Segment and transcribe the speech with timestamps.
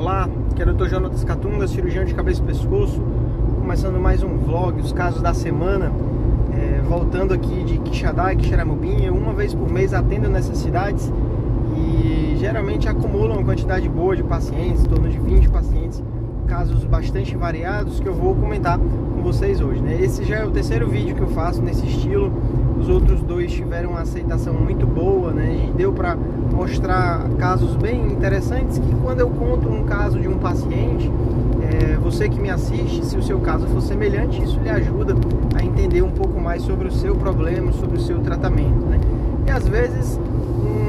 [0.00, 0.86] Olá, aqui é o Dr.
[0.86, 2.98] Jonatas Catunga, cirurgião de cabeça e pescoço,
[3.60, 5.92] começando mais um vlog, os casos da semana,
[6.54, 8.38] é, voltando aqui de Quixadá e
[9.04, 11.12] eu uma vez por mês atendo necessidades
[11.76, 16.02] e geralmente acumulam uma quantidade boa de pacientes, em torno de 20 pacientes,
[16.46, 19.82] casos bastante variados que eu vou comentar com vocês hoje.
[19.82, 20.00] Né?
[20.00, 22.32] Esse já é o terceiro vídeo que eu faço nesse estilo,
[22.80, 25.68] os outros dois tiveram uma aceitação muito boa, né?
[25.68, 26.16] E deu para
[26.50, 31.10] mostrar casos bem interessantes que quando eu conto um caso de um paciente,
[31.62, 35.14] é, você que me assiste, se o seu caso for semelhante, isso lhe ajuda
[35.54, 38.98] a entender um pouco mais sobre o seu problema, sobre o seu tratamento, né?
[39.46, 40.18] E às vezes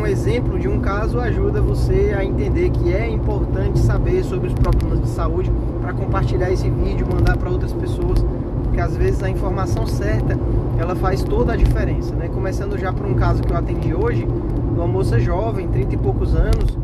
[0.01, 4.53] um exemplo de um caso ajuda você a entender que é importante saber sobre os
[4.53, 8.25] problemas de saúde para compartilhar esse vídeo, mandar para outras pessoas,
[8.63, 10.37] porque às vezes a informação certa
[10.81, 12.27] ela faz toda a diferença, né?
[12.27, 14.27] Começando já por um caso que eu atendi hoje,
[14.75, 16.75] uma moça jovem, 30 e poucos anos,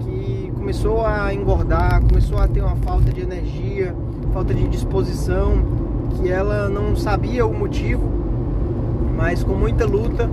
[0.00, 3.94] que começou a engordar, começou a ter uma falta de energia,
[4.34, 5.64] falta de disposição,
[6.10, 8.06] que ela não sabia o motivo,
[9.16, 10.28] mas com muita luta,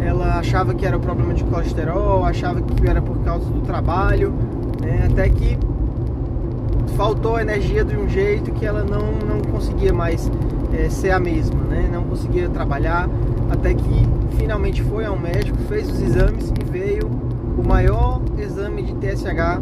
[0.00, 4.32] ela achava que era o problema de colesterol, achava que era por causa do trabalho,
[4.82, 5.08] né?
[5.08, 5.56] até que
[6.96, 10.28] faltou energia de um jeito que ela não, não conseguia mais
[10.78, 11.88] é, ser a mesma, né?
[11.92, 13.08] Não conseguia trabalhar
[13.50, 17.08] até que finalmente foi ao médico, fez os exames e veio
[17.56, 19.60] o maior exame de TSH,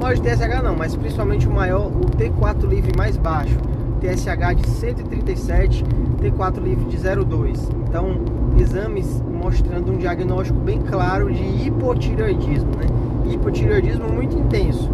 [0.00, 3.56] não de TSH não, mas principalmente o maior, o T4 livre mais baixo,
[4.00, 5.84] TSH de 137,
[6.20, 7.58] T4 livre de 0,2.
[7.88, 8.16] Então,
[8.58, 12.86] exames mostrando um diagnóstico bem claro de hipotireoidismo, né?
[13.32, 14.90] Hipotireoidismo muito intenso.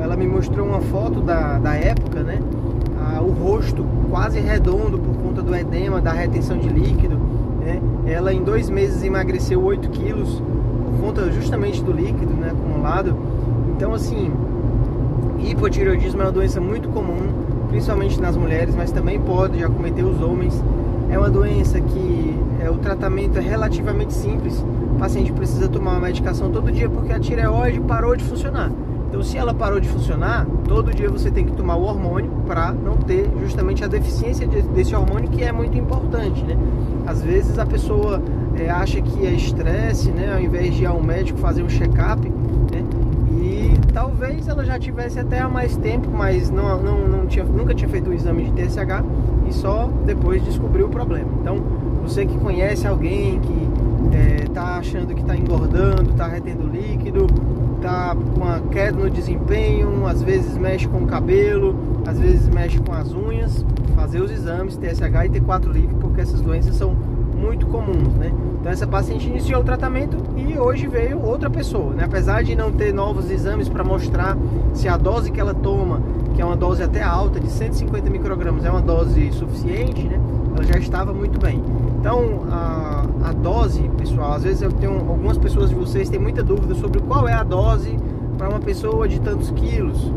[0.00, 2.40] Ela me mostrou uma foto da, da época, né?
[3.00, 7.16] Ah, o rosto quase redondo por conta do edema, da retenção de líquido.
[7.60, 7.80] Né?
[8.06, 10.42] Ela em dois meses emagreceu 8 quilos
[10.84, 13.16] por conta justamente do líquido né, acumulado.
[13.76, 14.32] Então, assim,
[15.38, 17.16] hipotireoidismo é uma doença muito comum,
[17.68, 20.62] principalmente nas mulheres, mas também pode acometer os homens.
[21.10, 24.64] É uma doença que é, o tratamento é relativamente simples.
[24.94, 28.70] O paciente precisa tomar uma medicação todo dia porque a tireoide parou de funcionar.
[29.08, 32.72] Então, se ela parou de funcionar, todo dia você tem que tomar o hormônio para
[32.72, 36.56] não ter justamente a deficiência desse hormônio que é muito importante, né?
[37.06, 38.22] Às vezes a pessoa
[38.54, 40.34] é, acha que é estresse, né?
[40.34, 42.28] Ao invés de ir ao médico fazer um check-up,
[42.70, 42.84] né?
[43.30, 47.74] E talvez ela já tivesse até há mais tempo, mas não, não, não tinha, nunca
[47.74, 49.04] tinha feito o exame de TSH
[49.48, 51.30] e só depois descobriu o problema.
[51.40, 51.56] Então,
[52.02, 57.26] você que conhece alguém que está é, achando que está engordando, está retendo líquido,
[57.80, 61.74] tá com uma queda no desempenho, às vezes mexe com o cabelo,
[62.06, 66.40] às vezes mexe com as unhas, fazer os exames TSH e T4 livre, porque essas
[66.40, 66.94] doenças são
[67.38, 68.32] muito comuns, né?
[68.60, 72.04] Então essa paciente iniciou o tratamento e hoje veio outra pessoa, né?
[72.04, 74.36] Apesar de não ter novos exames para mostrar
[74.74, 76.02] se a dose que ela toma,
[76.38, 80.20] que é uma dose até alta de 150 microgramas, é uma dose suficiente, né?
[80.54, 81.60] Ela já estava muito bem.
[81.98, 86.40] Então, a, a dose, pessoal, às vezes eu tenho algumas pessoas de vocês têm muita
[86.40, 87.98] dúvida sobre qual é a dose
[88.38, 90.12] para uma pessoa de tantos quilos,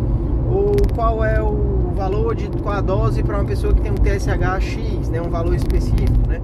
[0.47, 3.95] ou qual é o valor de qual a dose para uma pessoa que tem um
[3.95, 6.39] TSH X, né, um valor específico, né?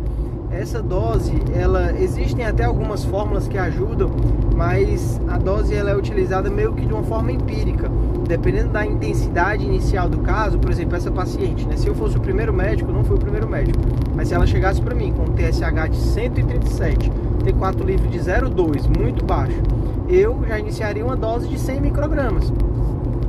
[0.59, 4.09] Essa dose, ela existem até algumas fórmulas que ajudam,
[4.55, 7.87] mas a dose ela é utilizada meio que de uma forma empírica,
[8.27, 10.57] dependendo da intensidade inicial do caso.
[10.57, 11.77] Por exemplo, essa paciente, né?
[11.77, 13.77] Se eu fosse o primeiro médico, não fui o primeiro médico,
[14.15, 17.11] mas se ela chegasse para mim com um TSH de 137,
[17.45, 19.61] T4 livre de 0,2, muito baixo,
[20.09, 22.51] eu já iniciaria uma dose de 100 microgramas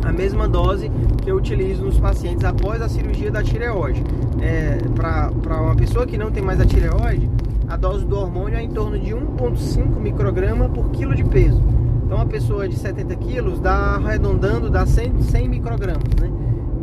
[0.09, 0.91] a mesma dose
[1.23, 4.03] que eu utilizo nos pacientes após a cirurgia da tireoide.
[4.41, 7.29] É, Para uma pessoa que não tem mais a tireoide,
[7.69, 11.63] a dose do hormônio é em torno de 1,5 micrograma por quilo de peso.
[12.05, 16.31] Então, uma pessoa de 70 quilos dá arredondando dá 100, 100 microgramas, né?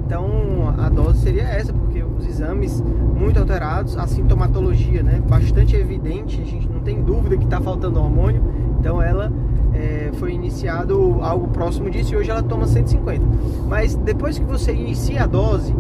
[0.06, 2.80] Então, a dose seria essa, porque os exames
[3.16, 8.00] muito alterados, a sintomatologia, né, bastante evidente, a gente não tem dúvida que está faltando
[8.00, 8.44] hormônio.
[8.80, 9.34] Então, ela
[9.74, 13.26] é, foi iniciado algo próximo disso e hoje ela toma 150.
[13.68, 15.74] Mas depois que você inicia a dose,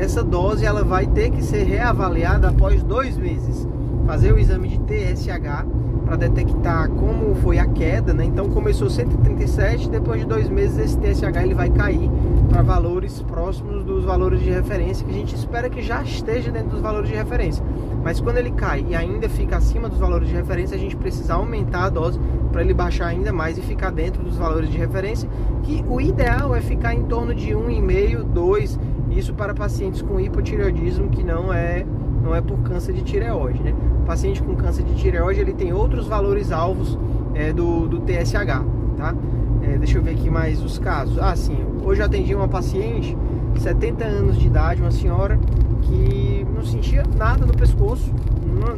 [0.00, 3.68] essa dose ela vai ter que ser reavaliada após dois meses.
[4.06, 5.66] Fazer o exame de TSH
[6.06, 8.24] para detectar como foi a queda, né?
[8.24, 12.10] Então começou 137, depois de dois meses esse TSH ele vai cair
[12.48, 16.70] para valores próximos dos valores de referência que a gente espera que já esteja dentro
[16.70, 17.62] dos valores de referência.
[18.02, 21.34] Mas quando ele cai e ainda fica acima dos valores de referência, a gente precisa
[21.34, 22.18] aumentar a dose
[22.50, 25.28] para ele baixar ainda mais e ficar dentro dos valores de referência,
[25.62, 28.78] que o ideal é ficar em torno de 1,5, 2,
[29.10, 31.84] isso para pacientes com hipotireoidismo que não é
[32.22, 33.74] não é por câncer de tireoide, né?
[34.02, 36.98] O paciente com câncer de tireoide ele tem outros valores alvos
[37.34, 38.62] é, do, do TSH,
[38.96, 39.14] tá?
[39.62, 41.18] É, deixa eu ver aqui mais os casos.
[41.18, 43.16] Ah, sim, Hoje eu atendi uma paciente,
[43.56, 45.40] 70 anos de idade, uma senhora
[45.82, 48.12] que não sentia nada no pescoço,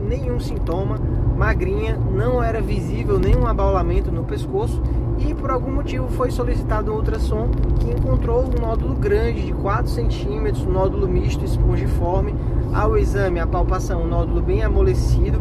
[0.08, 0.98] nenhum sintoma,
[1.36, 4.80] magrinha, não era visível nenhum abaulamento no pescoço
[5.18, 9.88] e por algum motivo foi solicitado um ultrassom que encontrou um nódulo grande de 4
[9.88, 12.34] centímetros, nódulo misto espongiforme.
[12.72, 15.40] Ao exame, a palpação, um nódulo bem amolecido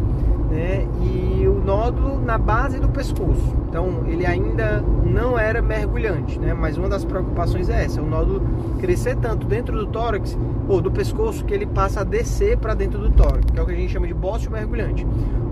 [0.50, 1.31] né, e
[1.62, 3.56] nódulo na base do pescoço.
[3.68, 8.42] Então ele ainda não era mergulhante, né, mas uma das preocupações é essa: o nódulo
[8.78, 10.36] crescer tanto dentro do tórax
[10.68, 13.66] ou do pescoço que ele passa a descer para dentro do tórax, que é o
[13.66, 15.06] que a gente chama de bócio mergulhante.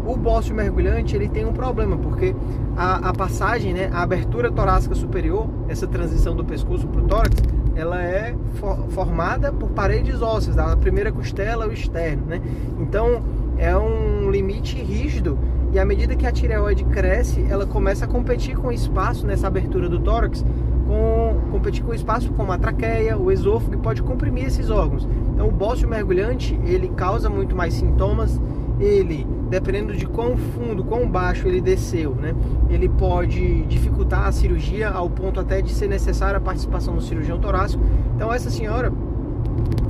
[0.05, 2.35] O bócio mergulhante ele tem um problema porque
[2.77, 7.37] a, a passagem, né, a abertura torácica superior, essa transição do pescoço para o tórax,
[7.77, 12.41] ela é for, formada por paredes ósseas, da primeira costela ao externo, né?
[12.79, 13.23] Então
[13.57, 15.39] é um limite rígido
[15.73, 19.47] e à medida que a tireoide cresce, ela começa a competir com o espaço nessa
[19.47, 20.45] abertura do tórax,
[20.87, 25.07] com, competir com o espaço como a traqueia, o esôfago, e pode comprimir esses órgãos.
[25.33, 28.41] Então o bócio mergulhante, ele causa muito mais sintomas,
[28.81, 32.35] ele, dependendo de quão fundo, quão baixo ele desceu, né,
[32.69, 37.39] ele pode dificultar a cirurgia ao ponto até de ser necessária a participação do cirurgião
[37.39, 37.83] torácico.
[38.17, 38.93] Então essa senhora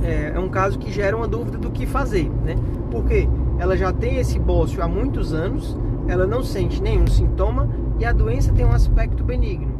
[0.03, 2.55] é, é um caso que gera uma dúvida do que fazer, né?
[2.91, 3.27] Porque
[3.61, 5.77] ela já tem esse bócio há muitos anos,
[6.07, 7.69] ela não sente nenhum sintoma
[7.99, 9.71] e a doença tem um aspecto benigno.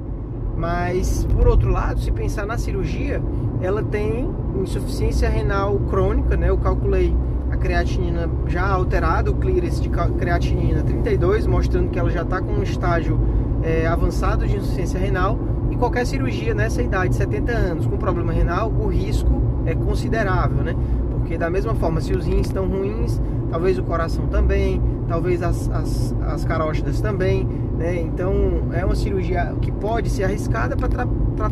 [0.56, 3.20] Mas, por outro lado, se pensar na cirurgia,
[3.60, 4.30] ela tem
[4.62, 6.52] insuficiência renal crônica, né?
[6.52, 7.12] Eu calculei
[7.50, 12.52] a creatinina já alterada, o clearance de creatinina 32, mostrando que ela já está com
[12.52, 13.20] um estágio
[13.64, 15.40] é, avançado de insuficiência renal.
[15.72, 20.76] E qualquer cirurgia nessa idade, 70 anos, com problema renal, o risco é considerável, né?
[21.10, 23.20] Porque da mesma forma, se os rins estão ruins,
[23.52, 27.44] talvez o coração também, talvez as, as, as carótidas também,
[27.78, 28.00] né?
[28.00, 28.34] Então
[28.72, 31.06] é uma cirurgia que pode ser arriscada para tra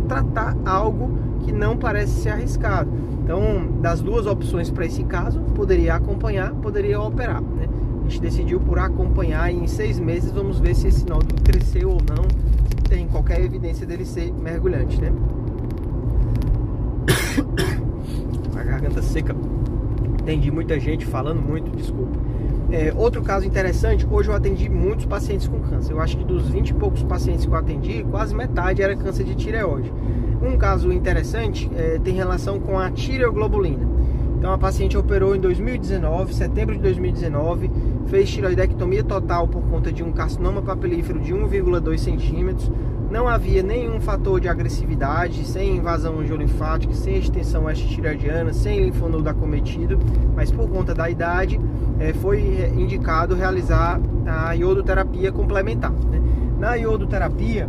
[0.08, 1.12] tratar algo
[1.42, 2.90] que não parece ser arriscado.
[3.22, 3.42] Então,
[3.82, 7.42] das duas opções para esse caso, poderia acompanhar, poderia operar.
[7.42, 7.68] Né?
[8.06, 11.90] A gente decidiu por acompanhar e em seis meses vamos ver se esse nódulo cresceu
[11.90, 12.26] ou não,
[12.88, 15.00] tem qualquer evidência dele ser mergulhante.
[15.00, 15.12] Né?
[18.60, 19.36] A garganta seca
[20.20, 22.20] Entendi muita gente falando muito, desculpa.
[22.72, 25.94] É, outro caso interessante, hoje eu atendi muitos pacientes com câncer.
[25.94, 29.24] Eu acho que dos 20 e poucos pacientes que eu atendi, quase metade era câncer
[29.24, 29.92] de tireoide.
[30.42, 33.88] Um caso interessante é, tem relação com a tireoglobulina.
[34.38, 37.70] Então a paciente operou em 2019, setembro de 2019,
[38.06, 42.72] fez tireoidectomia total por conta de um carcinoma papilífero de 1,2 centímetros
[43.10, 50.00] não havia nenhum fator de agressividade, sem invasão angiolinfática, sem extensão tireoidiana, sem linfonodo acometido,
[50.36, 51.60] mas por conta da idade
[52.00, 55.92] é, foi indicado realizar a iodoterapia complementar.
[55.92, 56.22] Né?
[56.60, 57.68] Na iodoterapia,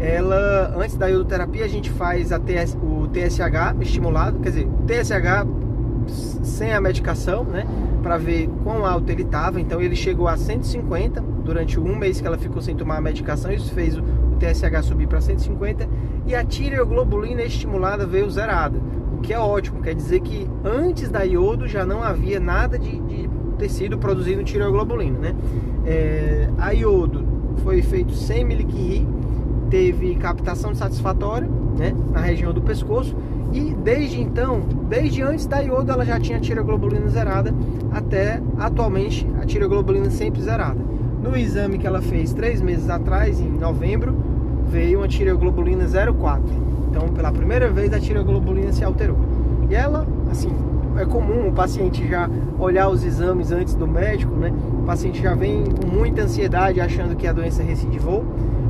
[0.00, 5.46] ela, antes da iodoterapia, a gente faz a TS, o TSH estimulado, quer dizer, TSH
[6.42, 7.66] sem a medicação, né?
[8.02, 9.60] Para ver quão alto ele estava.
[9.60, 13.52] Então ele chegou a 150 durante um mês que ela ficou sem tomar a medicação.
[13.52, 14.02] Isso fez o
[14.38, 15.88] TSH subir para 150
[16.26, 18.78] e a tireoglobulina estimulada veio zerada,
[19.16, 22.98] o que é ótimo, quer dizer que antes da iodo já não havia nada de,
[23.00, 25.34] de tecido produzindo tireoglobulina, né?
[25.84, 27.24] É, a iodo
[27.64, 29.06] foi feito sem miliquiri,
[29.68, 33.14] teve captação satisfatória, né, na região do pescoço
[33.52, 37.54] e desde então, desde antes da iodo, ela já tinha a tireoglobulina zerada
[37.90, 40.80] até atualmente a tireoglobulina sempre zerada.
[41.22, 44.14] No exame que ela fez três meses atrás, em novembro,
[44.70, 46.40] veio uma tireoglobulina 0,4.
[46.90, 49.18] Então, pela primeira vez, a tireoglobulina se alterou.
[49.68, 50.50] E ela, assim,
[50.96, 54.52] é comum o paciente já olhar os exames antes do médico, né?
[54.72, 58.24] O paciente já vem com muita ansiedade achando que a doença recidivou,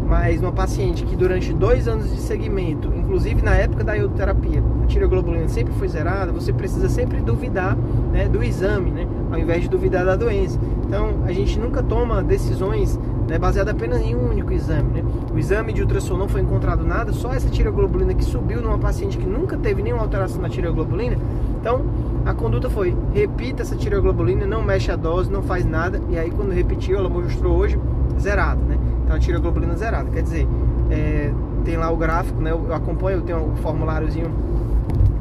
[0.06, 4.86] mas uma paciente que durante dois anos de segmento, inclusive na época da iodoterapia, a
[4.86, 7.76] tireoglobulina sempre foi zerada, você precisa sempre duvidar
[8.12, 9.06] né, do exame, né?
[9.30, 10.58] Ao invés de duvidar da doença.
[10.86, 15.02] Então, a gente nunca toma decisões né, baseada apenas em um único exame.
[15.02, 15.04] Né?
[15.32, 19.18] O exame de ultrassom não foi encontrado nada, só essa tireoglobulina que subiu numa paciente
[19.18, 21.16] que nunca teve nenhuma alteração na tireoglobulina.
[21.60, 21.84] Então,
[22.24, 26.00] a conduta foi: repita essa tireoglobulina, não mexe a dose, não faz nada.
[26.08, 27.78] E aí, quando repetiu, ela mostrou hoje
[28.18, 28.78] zerado, né?
[29.04, 30.10] Então, a tireoglobulina zerada.
[30.10, 30.48] Quer dizer,
[30.90, 31.30] é,
[31.64, 32.50] tem lá o gráfico, né?
[32.50, 34.32] Eu acompanho, eu tenho o um formuláriozinho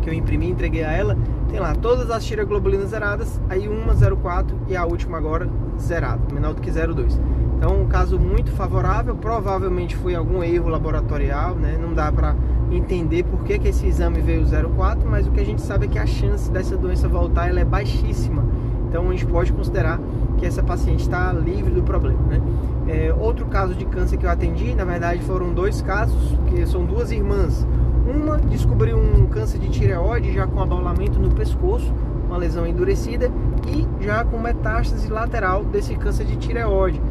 [0.02, 1.18] que eu imprimi, entreguei a ela.
[1.50, 5.48] Tem lá todas as tireoglobulinas zeradas, aí uma 0,4 e a última agora
[5.80, 7.18] zerada, menor do que 0,2.
[7.58, 11.76] Então, um caso muito favorável, provavelmente foi algum erro laboratorial, né?
[11.82, 12.36] Não dá para
[12.72, 15.90] entender por que, que esse exame veio 0,4, mas o que a gente sabe é
[15.90, 18.46] que a chance dessa doença voltar ela é baixíssima.
[18.88, 20.00] Então, a gente pode considerar
[20.38, 22.42] que essa paciente está livre do problema, né?
[22.88, 26.86] É, outro caso de câncer que eu atendi, na verdade, foram dois casos, que são
[26.86, 27.66] duas irmãs.
[28.08, 31.92] Uma descobriu um câncer de tireoide já com abalamento no pescoço,
[32.28, 33.32] uma lesão endurecida
[33.68, 37.02] e já com metástase lateral desse câncer de tireoide.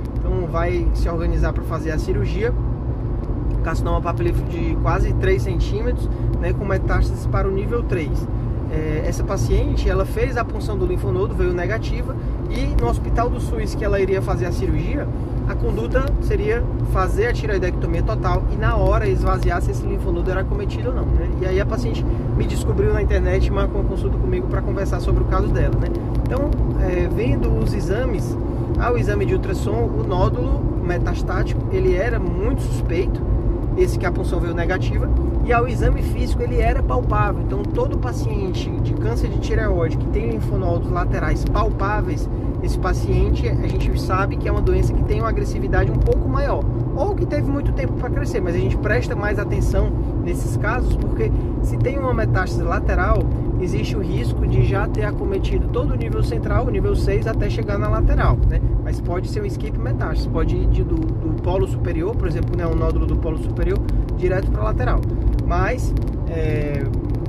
[0.45, 2.53] Vai se organizar para fazer a cirurgia.
[3.65, 6.09] Carcinoma papilífero de quase 3 centímetros,
[6.41, 8.27] né, com metástase para o nível 3.
[8.71, 12.17] É, essa paciente, ela fez a punção do linfonodo, veio negativa,
[12.51, 15.07] e no hospital do SUS que ela iria fazer a cirurgia,
[15.49, 20.43] a conduta seria fazer a tireoidectomia total e na hora esvaziar se esse linfonodo era
[20.43, 21.29] cometido ou não, né?
[21.41, 22.05] E aí a paciente
[22.37, 25.87] me descobriu na internet marcou uma consulta comigo para conversar sobre o caso dela, né?
[26.25, 26.51] Então,
[26.81, 28.37] é, vendo os exames,
[28.79, 33.21] ao exame de ultrassom, o nódulo metastático, ele era muito suspeito,
[33.77, 35.09] esse que a punção veio negativa,
[35.45, 37.43] e ao exame físico ele era palpável.
[37.43, 42.29] Então, todo paciente de câncer de tireoide que tem linfonodos laterais palpáveis,
[42.63, 46.29] esse paciente a gente sabe que é uma doença que tem uma agressividade um pouco
[46.29, 46.65] maior,
[46.97, 49.93] ou que teve muito tempo para crescer, mas a gente presta mais atenção
[50.25, 51.31] nesses casos porque
[51.63, 53.23] se tem uma metástase lateral,
[53.61, 57.49] existe o risco de já ter acometido todo o nível central, o nível 6, até
[57.49, 58.61] chegar na lateral, né?
[58.83, 62.57] Mas pode ser um escape metástase, pode ir de, do, do, polo superior, por exemplo,
[62.57, 63.79] né, um nódulo do polo superior,
[64.17, 65.01] direto para a lateral.
[65.47, 65.93] Mas
[66.29, 66.83] é,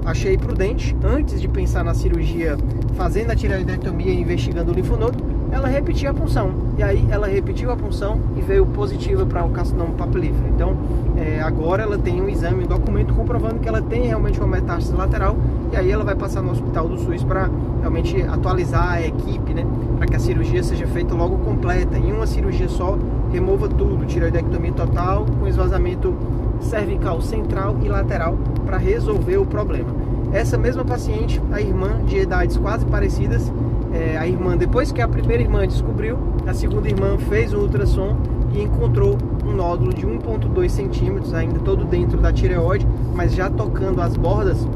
[0.05, 2.57] achei prudente, antes de pensar na cirurgia,
[2.95, 6.51] fazendo a tireoidectomia e investigando o linfonodo, ela repetiu a punção.
[6.77, 10.47] E aí ela repetiu a punção e veio positiva para o carcinoma papilífero.
[10.53, 10.77] Então,
[11.15, 14.95] é, agora ela tem um exame, um documento comprovando que ela tem realmente uma metástase
[14.95, 15.35] lateral
[15.71, 17.49] e aí ela vai passar no hospital do SUS para
[17.81, 19.65] realmente atualizar a equipe, né?
[19.97, 21.97] Para que a cirurgia seja feita logo completa.
[21.97, 22.97] Em uma cirurgia só,
[23.31, 26.13] remova tudo, tireoidectomia total com esvazamento
[26.61, 29.89] cervical central e lateral para resolver o problema.
[30.31, 33.51] Essa mesma paciente, a irmã de idades quase parecidas,
[33.93, 38.17] é, a irmã, depois que a primeira irmã descobriu, a segunda irmã fez um ultrassom
[38.53, 44.01] e encontrou um nódulo de 1,2 centímetros, ainda todo dentro da tireoide, mas já tocando
[44.01, 44.67] as bordas,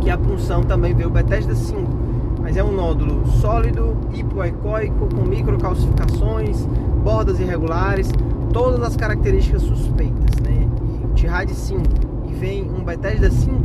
[0.00, 2.02] que a punção também veio Bethesda 5.
[2.40, 6.66] Mas é um nódulo sólido, hipoecóico, com microcalcificações,
[7.04, 8.10] bordas irregulares,
[8.52, 10.68] todas as características suspeitas, né?
[11.00, 11.82] E o TIRAD 5
[12.28, 13.61] e vem um Bethesda 5,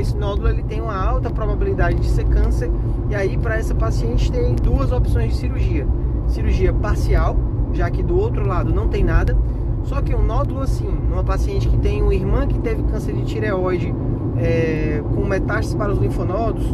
[0.00, 2.70] esse nódulo ele tem uma alta probabilidade de ser câncer
[3.10, 5.86] e aí para essa paciente tem duas opções de cirurgia.
[6.28, 7.36] Cirurgia parcial,
[7.72, 9.36] já que do outro lado não tem nada,
[9.84, 13.24] só que um nódulo assim, numa paciente que tem uma irmã que teve câncer de
[13.24, 13.94] tireoide
[14.36, 16.64] é, com metástase para os linfonodos,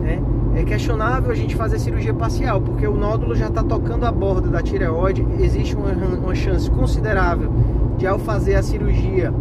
[0.00, 0.20] né?
[0.54, 4.48] é questionável a gente fazer cirurgia parcial, porque o nódulo já está tocando a borda
[4.48, 7.50] da tireoide, existe uma, uma chance considerável
[7.96, 9.32] de ao fazer a cirurgia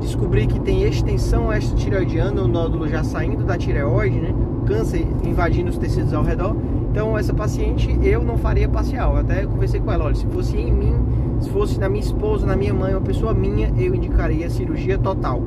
[0.00, 4.34] descobrir que tem extensão extratireoidiana, o nódulo já saindo da tireoide, né?
[4.66, 6.56] câncer invadindo os tecidos ao redor.
[6.90, 9.14] Então essa paciente eu não faria parcial.
[9.14, 10.94] Eu até conversei com ela, olha, se fosse em mim,
[11.40, 15.42] se fosse na minha esposa, na minha mãe, uma pessoa minha, eu indicaria cirurgia total,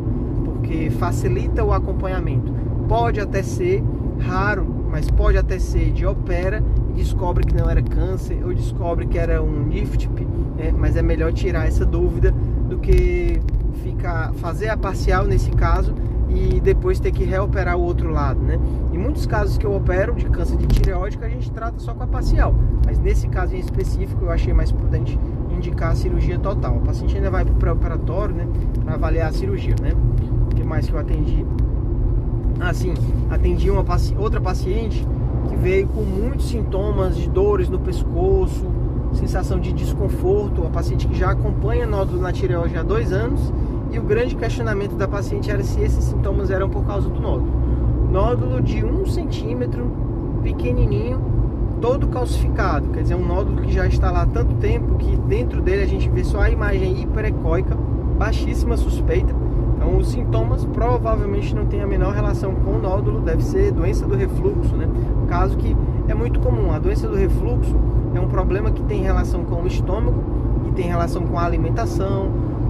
[0.45, 2.53] porque facilita o acompanhamento.
[2.87, 3.83] Pode até ser
[4.19, 9.05] raro mas pode até ser de opera e descobre que não era câncer ou descobre
[9.05, 10.25] que era um NIFTP,
[10.57, 10.73] né?
[10.75, 12.33] mas é melhor tirar essa dúvida
[12.67, 13.39] do que
[13.79, 15.93] ficar fazer a parcial nesse caso
[16.29, 18.59] e depois ter que reoperar o outro lado, né?
[18.93, 22.03] Em muitos casos que eu opero de câncer de tireoide, a gente trata só com
[22.03, 22.53] a parcial,
[22.85, 25.19] mas nesse caso em específico eu achei mais prudente
[25.49, 26.77] indicar a cirurgia total.
[26.77, 28.47] O paciente ainda vai para o pré-operatório, né,
[28.83, 29.93] para avaliar a cirurgia, né?
[30.51, 31.45] O que mais que eu atendi?
[32.59, 32.93] assim,
[33.29, 35.05] atendi uma paci outra paciente
[35.47, 38.65] que veio com muitos sintomas de dores no pescoço,
[39.13, 43.51] sensação de desconforto, uma paciente que já acompanha nódulo na tireoide há dois anos
[43.91, 47.51] e o grande questionamento da paciente era se esses sintomas eram por causa do nódulo.
[48.11, 49.91] Nódulo de um centímetro,
[50.43, 51.19] pequenininho,
[51.81, 55.61] todo calcificado, quer dizer, um nódulo que já está lá há tanto tempo que dentro
[55.61, 57.75] dele a gente vê só a imagem hiperecóica,
[58.17, 59.33] baixíssima suspeita,
[59.79, 64.05] então, os sintomas provavelmente não têm a menor relação com o nódulo, deve ser doença
[64.05, 64.89] do refluxo, né?
[65.29, 65.73] Caso que
[66.09, 66.73] é muito comum.
[66.73, 67.77] A doença do refluxo
[68.13, 70.21] é um problema que tem relação com o estômago
[70.67, 72.29] e tem relação com a alimentação,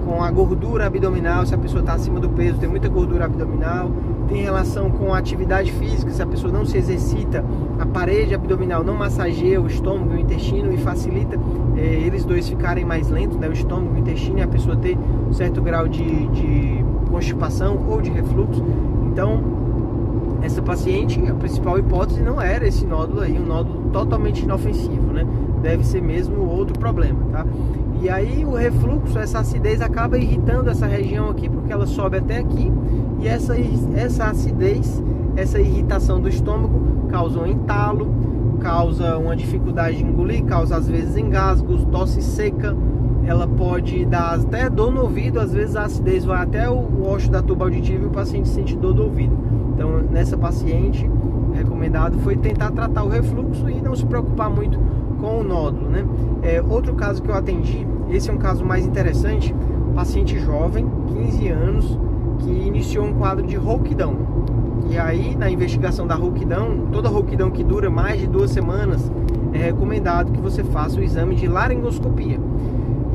[0.10, 3.92] com a gordura abdominal, se a pessoa está acima do peso, tem muita gordura abdominal,
[4.28, 7.46] tem relação com a atividade física, se a pessoa não se exercita,
[7.78, 11.40] a parede abdominal não massageia o estômago e o intestino e facilita
[11.78, 13.48] é, eles dois ficarem mais lentos, né?
[13.48, 14.98] o estômago e o intestino, e a pessoa ter
[15.30, 18.64] um certo grau de, de constipação ou de refluxo.
[19.12, 19.44] Então,
[20.42, 25.28] essa paciente, a principal hipótese não era esse nódulo aí, um nódulo totalmente inofensivo, né?
[25.62, 27.46] Deve ser mesmo outro problema, tá?
[28.02, 32.38] E aí o refluxo, essa acidez acaba irritando essa região aqui, porque ela sobe até
[32.38, 32.72] aqui,
[33.20, 33.56] e essa,
[33.96, 35.04] essa acidez,
[35.36, 38.08] essa irritação do estômago causa um entalo,
[38.60, 42.76] causa uma dificuldade de engolir, causa às vezes engasgos, tosse seca,
[43.26, 47.30] ela pode dar até dor no ouvido, às vezes a acidez vai até o osso
[47.30, 49.38] da tuba auditiva e o paciente sente dor do ouvido.
[49.74, 51.10] Então, nessa paciente,
[51.54, 54.80] recomendado foi tentar tratar o refluxo e não se preocupar muito
[55.20, 56.06] com o nódulo, né?
[56.42, 59.54] É, outro caso que eu atendi, esse é um caso mais interessante,
[59.96, 62.00] paciente jovem, 15 anos,
[62.40, 64.16] que iniciou um quadro de rouquidão.
[64.90, 69.12] E aí, na investigação da rouquidão, toda rouquidão que dura mais de duas semanas,
[69.54, 72.40] é recomendado que você faça o exame de laringoscopia.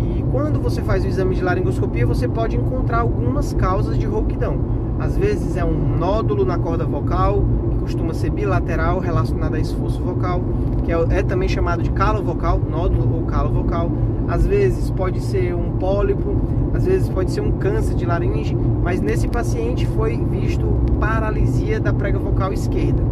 [0.01, 4.59] E quando você faz o exame de laringoscopia, você pode encontrar algumas causas de rouquidão.
[4.99, 7.43] Às vezes é um nódulo na corda vocal,
[7.85, 10.43] costuma ser bilateral, relacionado a esforço vocal,
[10.85, 13.93] que é, é também chamado de calo vocal, nódulo ou calo vocal.
[14.27, 16.35] Às vezes pode ser um pólipo,
[16.73, 20.67] às vezes pode ser um câncer de laringe, mas nesse paciente foi visto
[20.99, 23.03] paralisia da prega vocal esquerda.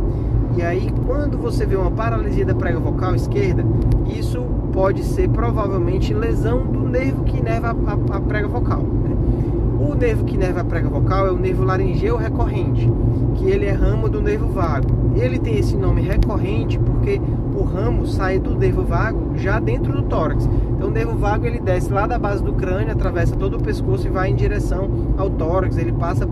[0.56, 3.64] E aí, quando você vê uma paralisia da prega vocal esquerda,
[4.06, 4.40] isso
[4.72, 8.82] pode ser provavelmente lesão do nervo que inerva a, a, a prega vocal.
[9.82, 12.88] O nervo que inerva a prega vocal é o nervo laringeu recorrente,
[13.34, 14.86] que ele é ramo do nervo vago.
[15.16, 17.20] Ele tem esse nome recorrente porque
[17.52, 20.48] o ramo sai do nervo vago já dentro do tórax.
[20.76, 24.06] Então o nervo vago ele desce lá da base do crânio, atravessa todo o pescoço
[24.06, 25.76] e vai em direção ao tórax.
[25.76, 26.28] Ele passa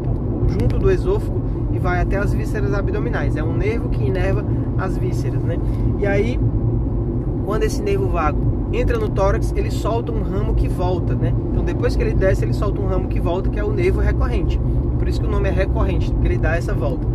[0.47, 1.43] junto do esôfago
[1.73, 3.35] e vai até as vísceras abdominais.
[3.35, 4.45] É um nervo que inerva
[4.79, 5.59] as vísceras, né?
[5.99, 6.39] E aí,
[7.45, 11.35] quando esse nervo vago entra no tórax, ele solta um ramo que volta, né?
[11.51, 14.01] Então depois que ele desce, ele solta um ramo que volta, que é o nervo
[14.01, 14.61] recorrente.
[14.99, 17.07] Por isso que o nome é recorrente, porque ele dá essa volta.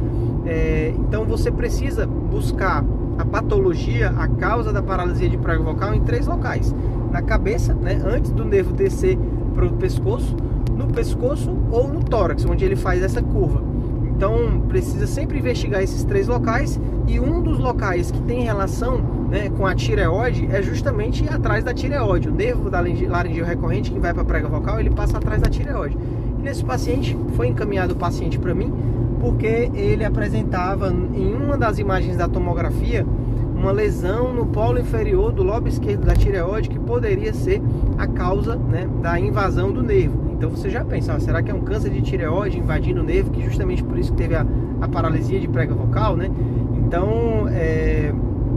[0.45, 2.83] É, então você precisa buscar
[3.17, 6.75] a patologia, a causa da paralisia de prego vocal em três locais:
[7.11, 8.01] na cabeça, né?
[8.05, 9.17] Antes do nervo descer
[9.53, 10.35] para o pescoço,
[10.75, 13.74] no pescoço ou no tórax, onde ele faz essa curva.
[14.15, 19.49] Então precisa sempre investigar esses três locais e um dos locais que tem relação né,
[19.49, 22.29] com a tireoide é justamente atrás da tireoide.
[22.29, 25.49] O nervo da laringeu recorrente que vai para a prega vocal, ele passa atrás da
[25.49, 25.97] tireoide.
[26.39, 28.73] E nesse paciente, foi encaminhado o paciente para mim
[29.19, 33.05] porque ele apresentava em uma das imagens da tomografia
[33.55, 37.61] uma lesão no polo inferior do lobo esquerdo da tireoide que poderia ser
[37.97, 40.25] a causa né, da invasão do nervo.
[40.33, 43.41] Então você já pensa, será que é um câncer de tireoide invadindo o nervo, que
[43.43, 44.45] justamente por isso que teve a,
[44.81, 46.29] a paralisia de prega vocal, né?
[46.85, 48.13] Então, é,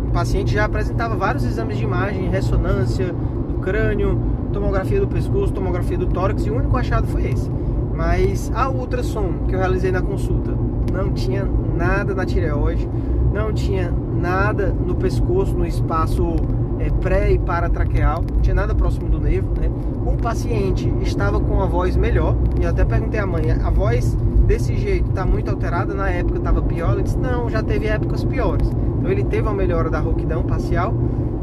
[0.08, 3.06] o paciente já apresentava vários exames de imagem, ressonância
[3.48, 4.20] do crânio,
[4.52, 7.50] tomografia do pescoço, tomografia do tórax, e o único achado foi esse.
[7.94, 10.52] Mas a ultrassom que eu realizei na consulta
[10.92, 12.88] não tinha nada na tireoide,
[13.32, 16.36] não tinha nada no pescoço, no espaço
[16.78, 19.70] é, pré e paratraqueal, tinha nada próximo do nervo, né?
[20.04, 24.16] O paciente estava com a voz melhor, e eu até perguntei à mãe, a voz
[24.46, 28.24] desse jeito está muito alterada, na época estava pior, ela disse, não, já teve épocas
[28.24, 28.68] piores.
[28.98, 30.94] Então ele teve uma melhora da rouquidão parcial,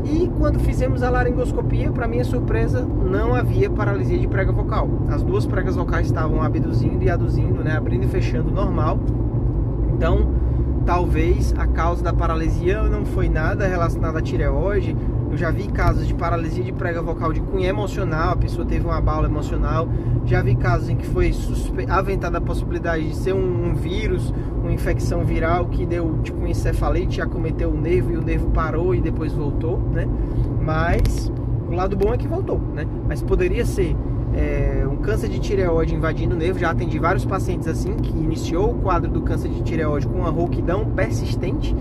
[0.04, 4.88] e quando fizemos a laringoscopia, para minha surpresa, não havia paralisia de prega vocal.
[5.10, 9.00] As duas pregas vocais estavam abduzindo e aduzindo, né, abrindo e fechando normal.
[9.94, 10.35] Então,
[10.86, 14.96] talvez a causa da paralisia não foi nada relacionada à tireoide,
[15.36, 18.86] eu já vi casos de paralisia de prega vocal de cunho emocional, a pessoa teve
[18.86, 19.86] uma bala emocional.
[20.24, 21.86] Já vi casos em que foi suspe...
[21.90, 26.48] aventada a possibilidade de ser um, um, vírus, uma infecção viral que deu tipo um
[26.48, 30.08] encefalite, acometeu o nervo e o nervo parou e depois voltou, né?
[30.62, 31.30] Mas
[31.68, 32.88] o lado bom é que voltou, né?
[33.06, 33.94] Mas poderia ser
[34.36, 36.60] é, um câncer de tireoide invadindo o nervo.
[36.60, 40.30] Já atendi vários pacientes assim que iniciou o quadro do câncer de tireoide com uma
[40.30, 41.76] rouquidão persistente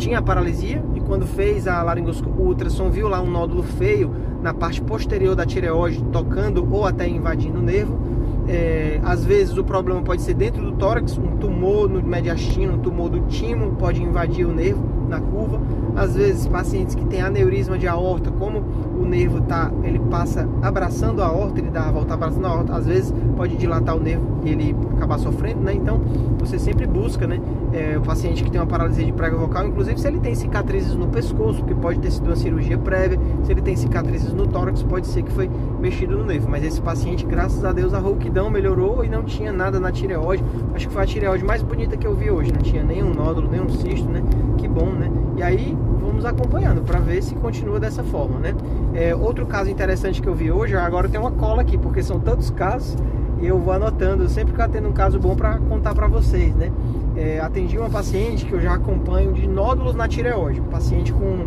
[0.00, 4.10] tinha paralisia e quando fez a laringoscopia, ultrassom viu lá um nódulo feio
[4.42, 8.00] na parte posterior da tireoide, tocando ou até invadindo o nervo.
[8.48, 12.78] É, às vezes o problema pode ser dentro do tórax, um tumor no mediastino, um
[12.78, 15.60] tumor do timo pode invadir o nervo na curva.
[15.94, 18.64] Às vezes pacientes que têm aneurisma de aorta, como
[19.10, 22.86] nervo tá, ele passa abraçando a aorta, ele dá a volta abraçando a aorta, às
[22.86, 25.74] vezes pode dilatar o nervo e ele acabar sofrendo, né?
[25.74, 26.00] Então
[26.38, 27.40] você sempre busca, né?
[27.72, 30.94] É, o paciente que tem uma paralisia de prega vocal, inclusive se ele tem cicatrizes
[30.94, 34.82] no pescoço, que pode ter sido uma cirurgia prévia, se ele tem cicatrizes no tórax,
[34.82, 36.48] pode ser que foi mexido no nervo.
[36.48, 40.44] Mas esse paciente, graças a Deus, a rouquidão melhorou e não tinha nada na tireoide.
[40.74, 43.50] Acho que foi a tireoide mais bonita que eu vi hoje, não tinha nenhum nódulo,
[43.50, 44.22] nenhum cisto, né?
[44.56, 45.10] Que bom, né?
[45.36, 45.76] E aí
[46.20, 48.54] vamos acompanhando para ver se continua dessa forma, né?
[48.94, 52.20] É, outro caso interessante que eu vi hoje, agora tem uma cola aqui, porque são
[52.20, 52.96] tantos casos
[53.40, 56.54] e eu vou anotando sempre que eu atendo um caso bom para contar para vocês,
[56.54, 56.70] né?
[57.16, 61.46] É, atendi uma paciente que eu já acompanho de nódulos na tireoide, paciente com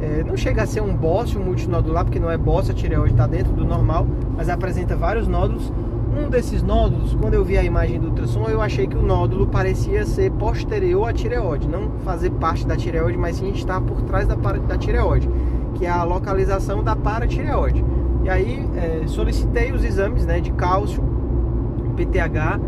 [0.00, 3.26] é, não chega a ser um bócio multinodular, porque não é bócio, a tireoide está
[3.26, 5.72] dentro do normal, mas apresenta vários nódulos.
[6.18, 9.46] Um desses nódulos, quando eu vi a imagem do ultrassom, eu achei que o nódulo
[9.46, 14.26] parecia ser posterior à tireoide, não fazer parte da tireoide, mas sim estar por trás
[14.26, 15.30] da, da tireoide,
[15.74, 17.84] que é a localização da paratireoide.
[18.24, 21.02] E aí é, solicitei os exames né, de cálcio,
[21.96, 22.60] PTH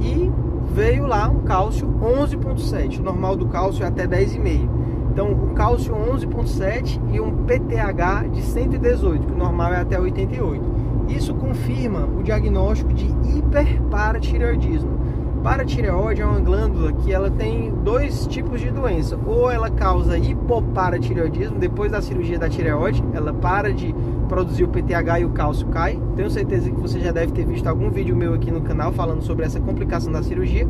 [0.00, 0.30] e
[0.74, 2.98] veio lá um cálcio 11.7.
[2.98, 4.68] O normal do cálcio é até 10,5.
[5.12, 10.75] Então o cálcio 11.7 e um PTH de 118, que o normal é até 88.
[11.08, 14.96] Isso confirma o diagnóstico de hiperparatireoidismo.
[15.42, 19.16] Paratireoide é uma glândula que ela tem dois tipos de doença.
[19.24, 23.94] Ou ela causa hipoparatireoidismo depois da cirurgia da tireoide, ela para de
[24.28, 26.00] produzir o PTH e o cálcio cai.
[26.16, 29.22] Tenho certeza que você já deve ter visto algum vídeo meu aqui no canal falando
[29.22, 30.66] sobre essa complicação da cirurgia.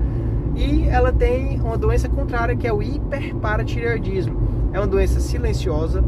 [0.54, 4.36] E ela tem uma doença contrária que é o hiperparatireoidismo.
[4.74, 6.04] É uma doença silenciosa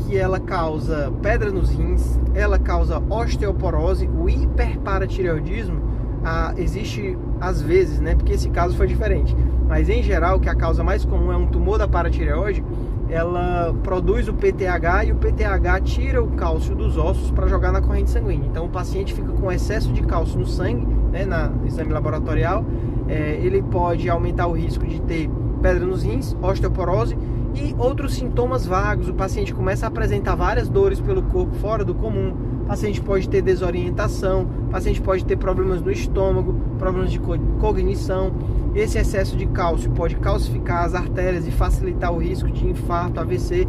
[0.00, 5.80] que ela causa pedra nos rins, ela causa osteoporose, o hiperparatireoidismo
[6.24, 8.14] ah, existe às vezes, né?
[8.14, 9.34] Porque esse caso foi diferente.
[9.66, 12.62] Mas em geral, que a causa mais comum é um tumor da paratireoide,
[13.08, 17.80] ela produz o PTH e o PTH tira o cálcio dos ossos para jogar na
[17.80, 18.46] corrente sanguínea.
[18.48, 22.64] Então o paciente fica com excesso de cálcio no sangue, né, na, no exame laboratorial.
[23.08, 25.28] É, ele pode aumentar o risco de ter
[25.60, 27.16] pedra nos rins, osteoporose
[27.54, 29.08] e outros sintomas vagos.
[29.08, 32.34] O paciente começa a apresentar várias dores pelo corpo fora do comum.
[32.62, 38.32] O paciente pode ter desorientação, o paciente pode ter problemas no estômago, problemas de cognição.
[38.74, 43.66] Esse excesso de cálcio pode calcificar as artérias e facilitar o risco de infarto, AVC.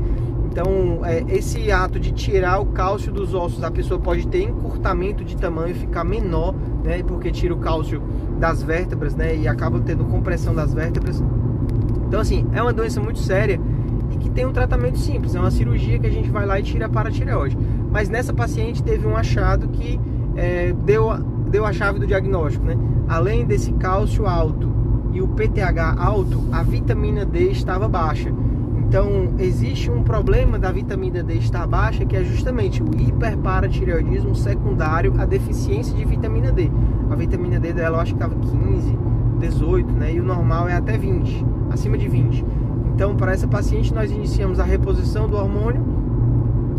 [0.52, 5.24] Então, é, esse ato de tirar o cálcio dos ossos, a pessoa pode ter encurtamento
[5.24, 7.02] de tamanho, ficar menor, né?
[7.04, 8.04] Porque tira o cálcio
[8.38, 9.36] das vértebras, né?
[9.36, 11.24] E acaba tendo compressão das vértebras.
[12.12, 13.58] Então, assim, é uma doença muito séria
[14.12, 15.34] e que tem um tratamento simples.
[15.34, 17.58] É uma cirurgia que a gente vai lá e tira a paratireoide.
[17.90, 19.98] Mas nessa paciente teve um achado que
[20.36, 21.10] é, deu,
[21.50, 22.78] deu a chave do diagnóstico, né?
[23.08, 24.70] Além desse cálcio alto
[25.14, 28.30] e o PTH alto, a vitamina D estava baixa.
[28.76, 35.14] Então, existe um problema da vitamina D estar baixa, que é justamente o hiperparatireoidismo secundário
[35.18, 36.70] à deficiência de vitamina D.
[37.10, 39.00] A vitamina D dela, eu acho que estava 15,
[39.40, 40.14] 18, né?
[40.14, 42.46] E o normal é até 20, acima de 20.
[42.94, 45.82] Então, para essa paciente, nós iniciamos a reposição do hormônio.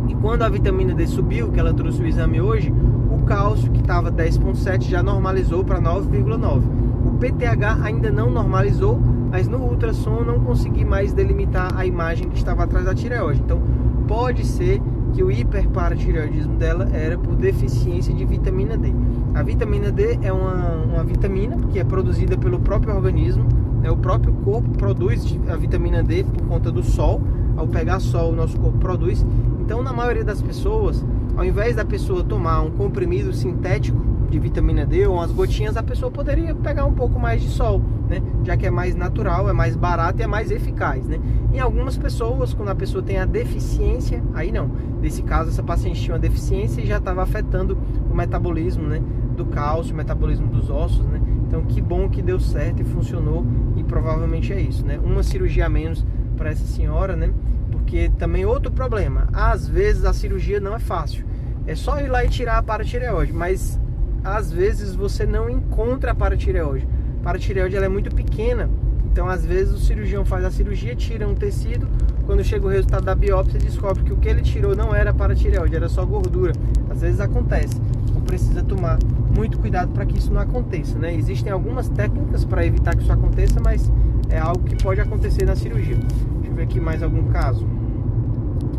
[0.08, 2.72] E quando a vitamina D subiu, que ela trouxe o exame hoje,
[3.10, 6.62] o cálcio, que estava 10,7, já normalizou para 9,9.
[7.04, 9.00] O PTH ainda não normalizou,
[9.30, 13.40] mas no ultrassom não consegui mais delimitar a imagem que estava atrás da tireoide.
[13.40, 13.60] Então,
[14.06, 14.80] pode ser
[15.12, 18.92] que o hiperparatireoidismo dela era por deficiência de vitamina D.
[19.34, 23.46] A vitamina D é uma, uma vitamina que é produzida pelo próprio organismo,
[23.82, 23.90] né?
[23.90, 27.20] o próprio corpo produz a vitamina D por conta do sol.
[27.56, 29.26] Ao pegar sol, o nosso corpo produz.
[29.60, 31.04] Então, na maioria das pessoas,
[31.36, 35.82] ao invés da pessoa tomar um comprimido sintético de vitamina D ou umas gotinhas, a
[35.82, 38.22] pessoa poderia pegar um pouco mais de sol, né?
[38.42, 41.20] Já que é mais natural, é mais barato e é mais eficaz, né?
[41.52, 44.70] Em algumas pessoas, quando a pessoa tem a deficiência, aí não.
[45.02, 47.76] Nesse caso, essa paciente tinha uma deficiência e já estava afetando
[48.10, 49.02] o metabolismo, né?
[49.36, 51.20] Do cálcio, o metabolismo dos ossos, né?
[51.46, 53.44] Então, que bom que deu certo e funcionou
[53.92, 54.98] provavelmente é isso, né?
[55.04, 56.02] Uma cirurgia a menos
[56.34, 57.30] para essa senhora, né?
[57.70, 61.26] Porque também outro problema, às vezes a cirurgia não é fácil.
[61.66, 63.78] É só ir lá e tirar a paratireoide, mas
[64.24, 66.88] às vezes você não encontra a paratireoide.
[67.20, 68.70] A paratireoide ela é muito pequena,
[69.10, 71.86] então às vezes o cirurgião faz a cirurgia, tira um tecido,
[72.24, 75.76] quando chega o resultado da biópsia descobre que o que ele tirou não era paratireoide,
[75.76, 76.54] era só gordura.
[76.88, 77.76] Às vezes acontece,
[78.22, 78.98] precisa tomar
[79.36, 81.14] muito cuidado para que isso não aconteça, né?
[81.14, 83.90] Existem algumas técnicas para evitar que isso aconteça, mas
[84.28, 85.96] é algo que pode acontecer na cirurgia.
[85.96, 87.66] Deixa eu ver aqui mais algum caso.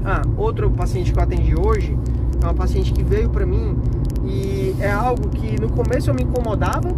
[0.05, 1.97] Ah, outro paciente que eu atendi hoje
[2.41, 3.77] é uma paciente que veio para mim
[4.25, 6.89] e é algo que no começo eu me incomodava,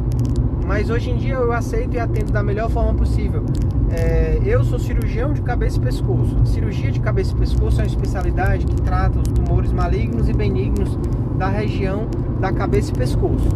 [0.65, 3.43] mas hoje em dia eu aceito e atendo da melhor forma possível.
[3.91, 6.37] É, eu sou cirurgião de cabeça e pescoço.
[6.45, 10.97] Cirurgia de cabeça e pescoço é uma especialidade que trata os tumores malignos e benignos
[11.37, 12.07] da região
[12.39, 13.47] da cabeça e pescoço.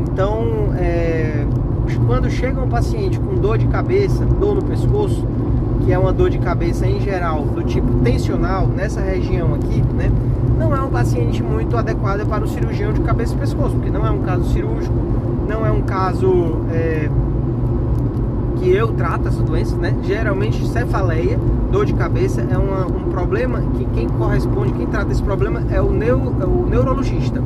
[0.00, 1.46] Então, é,
[2.06, 5.26] quando chega um paciente com dor de cabeça, dor no pescoço,
[5.84, 10.10] que é uma dor de cabeça em geral do tipo tensional nessa região aqui, né?
[10.58, 14.06] não é um paciente muito adequado para o cirurgião de cabeça e pescoço, porque não
[14.06, 14.94] é um caso cirúrgico,
[15.46, 17.10] não é um caso é,
[18.56, 19.94] que eu trato essa doença, né?
[20.02, 21.38] Geralmente cefaleia,
[21.70, 25.80] dor de cabeça é uma, um problema que quem corresponde, quem trata esse problema é
[25.80, 27.42] o, neo, é o neurologista.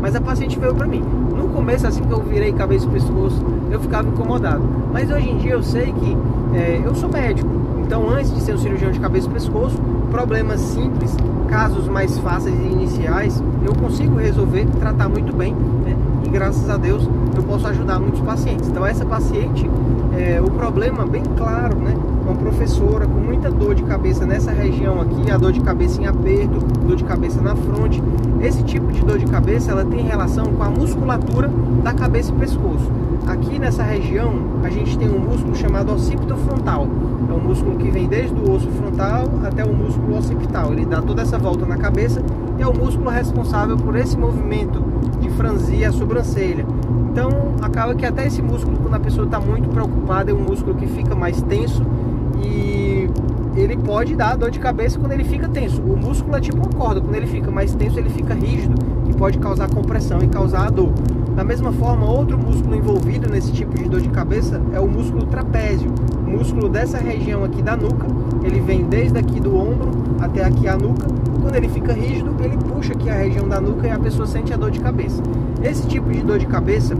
[0.00, 1.02] Mas a paciente veio para mim.
[1.36, 4.62] No começo, assim que eu virei cabeça e pescoço, eu ficava incomodado.
[4.92, 6.16] Mas hoje em dia eu sei que
[6.54, 7.48] é, eu sou médico,
[7.92, 9.76] então, antes de ser um cirurgião de cabeça e pescoço,
[10.10, 11.14] problemas simples,
[11.46, 15.94] casos mais fáceis e iniciais, eu consigo resolver, tratar muito bem, né?
[16.32, 18.66] Graças a Deus eu posso ajudar muitos pacientes.
[18.66, 19.68] Então, essa paciente,
[20.16, 21.94] é, o problema bem claro, né?
[22.24, 26.06] Uma professora com muita dor de cabeça nessa região aqui, a dor de cabeça em
[26.06, 28.02] aperto, dor de cabeça na fronte.
[28.40, 31.50] Esse tipo de dor de cabeça, ela tem relação com a musculatura
[31.84, 32.90] da cabeça e pescoço.
[33.26, 34.32] Aqui nessa região,
[34.64, 36.86] a gente tem um músculo chamado occipito frontal.
[37.28, 40.72] É um músculo que vem desde o osso frontal até o músculo occipital.
[40.72, 42.22] Ele dá toda essa volta na cabeça
[42.58, 46.66] e é o músculo responsável por esse movimento de franzir a sobrancelha.
[47.10, 47.28] Então
[47.60, 50.86] acaba que até esse músculo, quando a pessoa está muito preocupada, é um músculo que
[50.86, 51.82] fica mais tenso
[52.42, 53.08] e
[53.54, 55.82] ele pode dar dor de cabeça quando ele fica tenso.
[55.82, 58.74] O músculo é tipo uma corda, quando ele fica mais tenso, ele fica rígido
[59.08, 60.92] e pode causar compressão e causar dor.
[61.36, 65.26] Da mesma forma, outro músculo envolvido nesse tipo de dor de cabeça é o músculo
[65.26, 65.90] trapézio.
[66.26, 68.06] O músculo dessa região aqui da nuca,
[68.42, 71.06] ele vem desde aqui do ombro até aqui a nuca.
[71.40, 74.54] Quando ele fica rígido, ele puxa aqui a região da nuca e a pessoa sente
[74.54, 75.22] a dor de cabeça.
[75.62, 76.96] Esse tipo de dor de cabeça,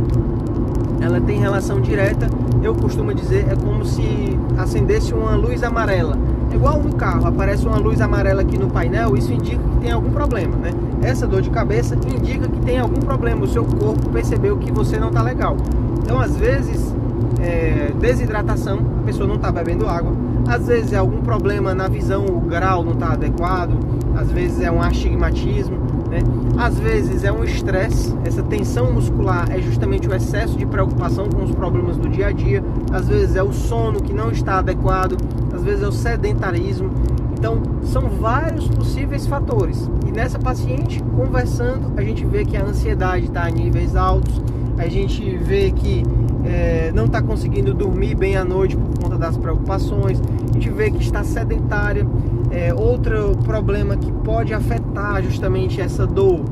[1.00, 2.28] ela tem relação direta,
[2.62, 6.14] eu costumo dizer, é como se acendesse uma luz amarela.
[6.52, 10.10] Igual no carro, aparece uma luz amarela aqui no painel, isso indica que tem algum
[10.10, 10.70] problema, né?
[11.02, 14.98] Essa dor de cabeça indica que tem algum problema, o seu corpo percebeu que você
[14.98, 15.56] não está legal.
[16.02, 16.94] Então, às vezes,
[17.40, 20.12] é, desidratação, a pessoa não está bebendo água,
[20.46, 23.72] às vezes é algum problema na visão, o grau não está adequado,
[24.14, 26.18] às vezes é um astigmatismo, né?
[26.58, 31.42] Às vezes é um estresse, essa tensão muscular é justamente o excesso de preocupação com
[31.42, 35.16] os problemas do dia a dia, às vezes é o sono que não está adequado,
[35.54, 36.90] às vezes é o sedentarismo.
[37.32, 39.90] Então, são vários possíveis fatores.
[40.06, 44.40] E nessa paciente, conversando, a gente vê que a ansiedade está a níveis altos,
[44.78, 46.04] a gente vê que
[46.44, 50.90] é, não está conseguindo dormir bem à noite por conta das preocupações, a gente vê
[50.90, 52.06] que está sedentária,
[52.50, 56.44] é, outro problema que pode afetar justamente essa dor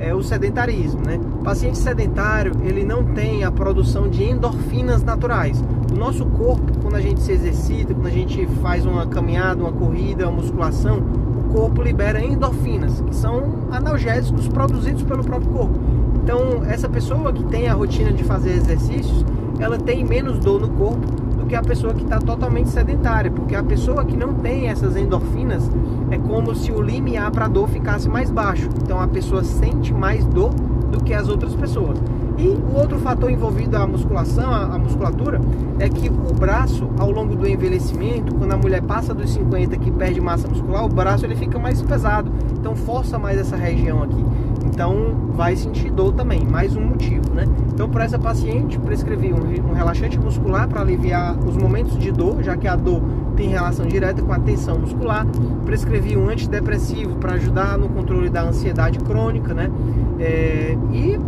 [0.00, 1.18] é o sedentarismo, né?
[1.40, 5.62] O paciente sedentário, ele não tem a produção de endorfinas naturais.
[5.92, 9.72] O nosso corpo, quando a gente se exercita, quando a gente faz uma caminhada, uma
[9.72, 15.78] corrida, uma musculação, o corpo libera endorfinas, que são analgésicos produzidos pelo próprio corpo.
[16.22, 19.24] Então, essa pessoa que tem a rotina de fazer exercícios,
[19.58, 23.54] ela tem menos dor no corpo do que a pessoa que está totalmente sedentária, porque
[23.54, 25.70] a pessoa que não tem essas endorfinas
[26.10, 28.68] é como se o limiar para dor ficasse mais baixo.
[28.82, 30.50] Então a pessoa sente mais dor
[30.90, 31.98] do que as outras pessoas.
[32.36, 35.40] E o outro fator envolvido a musculação, a, musculatura,
[35.78, 39.90] é que o braço, ao longo do envelhecimento, quando a mulher passa dos 50 que
[39.92, 44.24] perde massa muscular, o braço ele fica mais pesado, então força mais essa região aqui.
[44.74, 47.46] Então vai sentir dor também, mais um motivo, né?
[47.72, 52.42] Então para essa paciente prescrevi um, um relaxante muscular para aliviar os momentos de dor,
[52.42, 53.00] já que a dor
[53.36, 55.24] tem relação direta com a tensão muscular.
[55.64, 59.70] Prescrevi um antidepressivo para ajudar no controle da ansiedade crônica, né?
[60.18, 61.20] É, e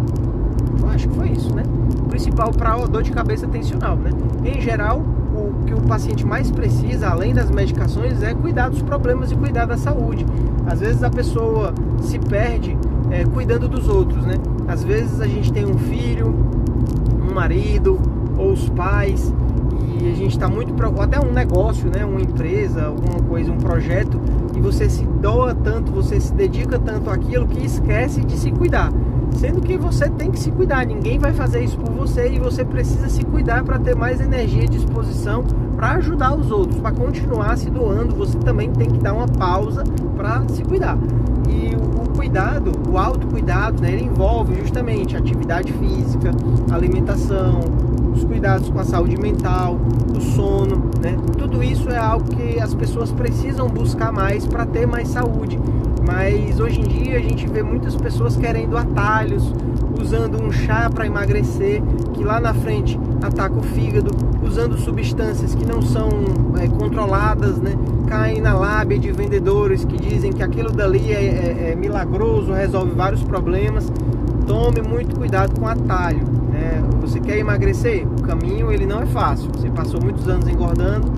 [0.93, 1.63] acho que foi isso, né?
[2.01, 4.11] O principal para dor de cabeça tensional, né?
[4.45, 9.31] Em geral, o que o paciente mais precisa, além das medicações, é cuidar dos problemas
[9.31, 10.27] e cuidar da saúde.
[10.67, 12.77] Às vezes a pessoa se perde
[13.11, 14.35] é, cuidando dos outros, né?
[14.69, 16.35] Às vezes a gente tem um filho,
[17.29, 17.99] um marido
[18.37, 19.33] ou os pais
[20.01, 22.05] e a gente está muito até um negócio, né?
[22.05, 24.21] Uma empresa, alguma coisa, um projeto
[24.55, 28.93] e você se doa tanto, você se dedica tanto àquilo que esquece de se cuidar.
[29.37, 32.65] Sendo que você tem que se cuidar, ninguém vai fazer isso por você e você
[32.65, 35.45] precisa se cuidar para ter mais energia e disposição
[35.77, 38.15] para ajudar os outros, para continuar se doando.
[38.17, 39.85] Você também tem que dar uma pausa
[40.17, 40.97] para se cuidar.
[41.49, 46.31] E o cuidado, o autocuidado, né, ele envolve justamente atividade física,
[46.71, 47.61] alimentação,
[48.13, 49.79] os cuidados com a saúde mental,
[50.17, 51.17] o sono, né?
[51.39, 55.59] Tudo isso é algo que as pessoas precisam buscar mais para ter mais saúde.
[56.07, 59.53] Mas hoje em dia a gente vê muitas pessoas querendo atalhos,
[60.01, 61.83] usando um chá para emagrecer,
[62.15, 64.11] que lá na frente ataca o fígado,
[64.43, 66.09] usando substâncias que não são
[66.59, 67.75] é, controladas, né?
[68.07, 72.93] caem na lábia de vendedores que dizem que aquilo dali é, é, é milagroso, resolve
[72.93, 73.93] vários problemas.
[74.47, 76.25] Tome muito cuidado com atalho.
[76.53, 76.83] Né?
[77.01, 78.07] Você quer emagrecer?
[78.07, 79.51] O caminho ele não é fácil.
[79.53, 81.13] Você passou muitos anos engordando?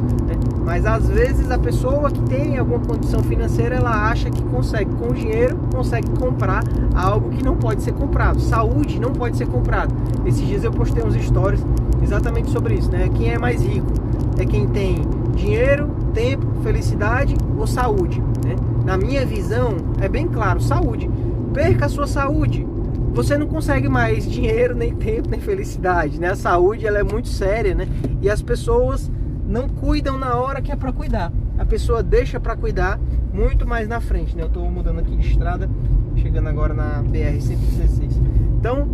[0.69, 5.15] Mas às vezes a pessoa que tem alguma condição financeira ela acha que consegue com
[5.15, 6.63] dinheiro consegue comprar
[6.95, 8.39] algo que não pode ser comprado.
[8.39, 9.95] Saúde não pode ser comprado.
[10.27, 11.65] Esses dias eu postei uns stories
[12.03, 13.09] exatamente sobre isso, né?
[13.17, 13.91] Quem é mais rico
[14.39, 15.01] é quem tem
[15.35, 18.23] dinheiro, tempo, felicidade ou saúde.
[18.45, 18.55] Né?
[18.85, 21.09] Na minha visão, é bem claro: saúde.
[21.55, 22.69] Perca a sua saúde.
[23.15, 26.21] Você não consegue mais dinheiro, nem tempo, nem felicidade.
[26.21, 26.29] Né?
[26.29, 27.89] A saúde ela é muito séria né?
[28.21, 29.11] e as pessoas
[29.49, 31.33] não cuidam na hora que é para cuidar.
[31.59, 33.01] A pessoa deixa para cuidar
[33.33, 34.37] muito mais na frente.
[34.37, 34.43] Né?
[34.43, 35.69] Eu estou mudando aqui de estrada,
[36.17, 38.13] chegando agora na BR-116.
[38.59, 38.87] Então,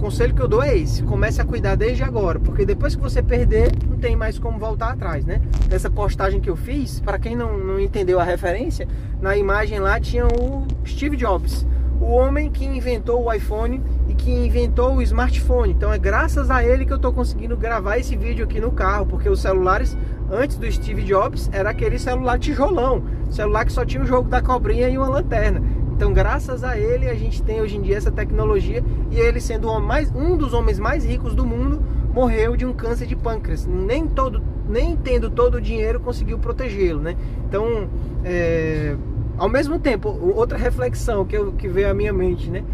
[0.00, 3.22] conselho que eu dou é esse: comece a cuidar desde agora, porque depois que você
[3.22, 5.42] perder, não tem mais como voltar atrás, né?
[5.70, 8.88] Essa postagem que eu fiz, para quem não, não entendeu a referência,
[9.20, 11.66] na imagem lá tinha o Steve Jobs,
[12.00, 13.82] o homem que inventou o iPhone
[14.20, 15.72] que inventou o smartphone.
[15.72, 19.06] Então é graças a ele que eu estou conseguindo gravar esse vídeo aqui no carro,
[19.06, 19.96] porque os celulares
[20.30, 24.40] antes do Steve Jobs era aquele celular tijolão, celular que só tinha o jogo da
[24.40, 25.62] cobrinha e uma lanterna.
[25.92, 29.70] Então, graças a ele, a gente tem hoje em dia essa tecnologia e ele sendo
[29.70, 31.82] um, mais, um dos homens mais ricos do mundo,
[32.14, 33.66] morreu de um câncer de pâncreas.
[33.66, 37.16] Nem todo, nem tendo todo o dinheiro conseguiu protegê-lo, né?
[37.46, 37.88] Então,
[38.24, 38.96] é,
[39.36, 42.64] ao mesmo tempo, outra reflexão que, eu, que veio à minha mente, né?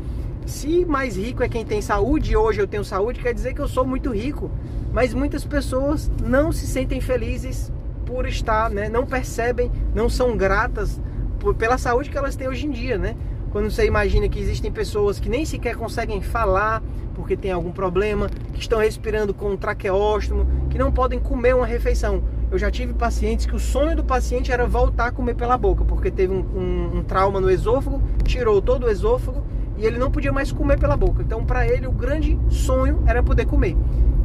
[0.46, 3.66] Se mais rico é quem tem saúde, hoje eu tenho saúde, quer dizer que eu
[3.66, 4.48] sou muito rico.
[4.92, 7.72] Mas muitas pessoas não se sentem felizes
[8.06, 8.88] por estar, né?
[8.88, 11.00] Não percebem, não são gratas
[11.40, 13.16] por, pela saúde que elas têm hoje em dia, né?
[13.50, 16.80] Quando você imagina que existem pessoas que nem sequer conseguem falar
[17.12, 21.66] porque tem algum problema, que estão respirando com um traqueóstomo, que não podem comer uma
[21.66, 22.22] refeição.
[22.50, 25.82] Eu já tive pacientes que o sonho do paciente era voltar a comer pela boca,
[25.82, 29.42] porque teve um, um, um trauma no esôfago, tirou todo o esôfago
[29.76, 31.22] e ele não podia mais comer pela boca.
[31.22, 33.76] Então, para ele, o grande sonho era poder comer.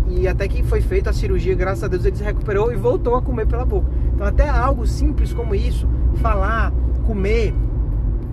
[0.07, 3.15] E até que foi feita a cirurgia, graças a Deus ele se recuperou e voltou
[3.15, 3.87] a comer pela boca.
[4.13, 6.71] Então, até algo simples como isso, falar,
[7.05, 7.53] comer,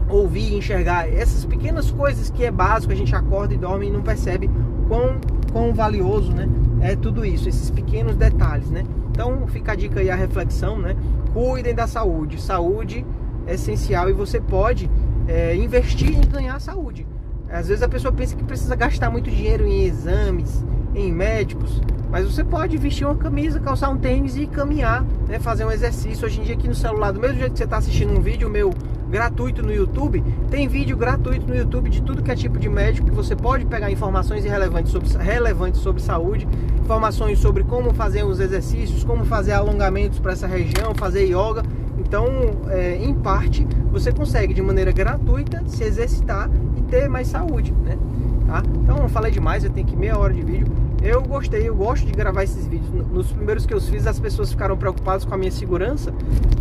[0.08, 4.02] ouvir, enxergar, essas pequenas coisas que é básico, a gente acorda e dorme e não
[4.02, 4.50] percebe
[4.88, 5.16] quão,
[5.52, 6.48] quão valioso né,
[6.80, 8.70] é tudo isso, esses pequenos detalhes.
[8.70, 8.84] Né?
[9.10, 10.96] Então fica a dica aí, a reflexão, né?
[11.32, 12.40] Cuidem da saúde.
[12.40, 13.04] Saúde
[13.46, 14.88] é essencial e você pode
[15.28, 17.06] é, investir em ganhar saúde.
[17.50, 20.64] Às vezes a pessoa pensa que precisa gastar muito dinheiro em exames,
[20.94, 25.38] em médicos, mas você pode vestir uma camisa, calçar um tênis e caminhar, né?
[25.38, 26.24] fazer um exercício.
[26.26, 28.48] Hoje em dia aqui no celular, do mesmo jeito que você está assistindo um vídeo
[28.48, 28.72] meu
[29.10, 33.08] gratuito no YouTube, tem vídeo gratuito no YouTube de tudo que é tipo de médico
[33.08, 36.48] que você pode pegar informações relevantes sobre, relevantes sobre saúde,
[36.82, 41.62] informações sobre como fazer os exercícios, como fazer alongamentos para essa região, fazer yoga.
[42.08, 42.26] Então,
[42.70, 47.98] é, em parte, você consegue de maneira gratuita se exercitar e ter mais saúde, né?
[48.46, 48.62] Tá?
[48.82, 50.66] Então, eu falei demais, eu tenho que meia hora de vídeo.
[51.02, 52.90] Eu gostei, eu gosto de gravar esses vídeos.
[53.12, 56.12] Nos primeiros que eu fiz, as pessoas ficaram preocupadas com a minha segurança,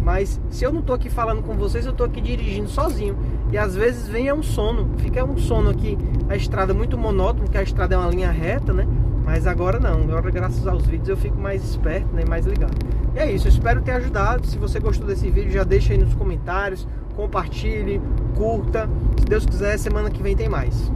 [0.03, 3.17] mas se eu não tô aqui falando com vocês, eu tô aqui dirigindo sozinho.
[3.49, 7.45] E às vezes vem é um sono, fica um sono aqui, a estrada muito monótono,
[7.45, 8.85] porque a estrada é uma linha reta, né?
[9.23, 12.23] Mas agora não, agora graças aos vídeos eu fico mais esperto, né?
[12.27, 12.75] mais ligado.
[13.17, 14.45] E é isso, eu espero ter ajudado.
[14.45, 17.99] Se você gostou desse vídeo, já deixa aí nos comentários, compartilhe,
[18.35, 18.87] curta.
[19.17, 20.91] Se Deus quiser, semana que vem tem mais.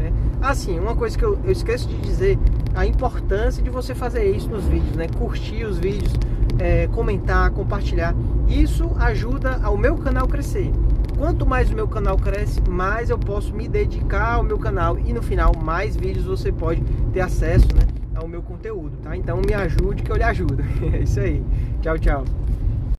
[0.00, 0.10] Né?
[0.40, 2.38] Assim, uma coisa que eu, eu esqueço de dizer,
[2.74, 5.08] a importância de você fazer isso nos vídeos, né?
[5.18, 6.10] Curtir os vídeos,
[6.58, 8.14] é, comentar, compartilhar.
[8.48, 10.72] Isso ajuda ao meu canal crescer.
[11.18, 15.12] Quanto mais o meu canal cresce, mais eu posso me dedicar ao meu canal e
[15.12, 16.80] no final mais vídeos você pode
[17.12, 17.97] ter acesso, né,
[18.28, 19.16] meu conteúdo, tá?
[19.16, 20.62] Então me ajude que eu lhe ajudo.
[20.94, 21.42] é isso aí.
[21.82, 22.24] Tchau, tchau.